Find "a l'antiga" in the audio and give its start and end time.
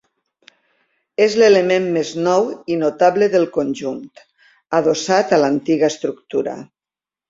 5.41-5.97